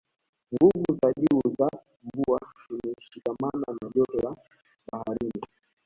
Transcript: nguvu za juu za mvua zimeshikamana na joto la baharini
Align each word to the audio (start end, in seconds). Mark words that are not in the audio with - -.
nguvu 0.53 0.91
za 1.03 1.09
juu 1.21 1.39
za 1.57 1.67
mvua 2.03 2.39
zimeshikamana 2.69 3.65
na 3.81 3.89
joto 3.95 4.17
la 4.17 4.35
baharini 4.91 5.41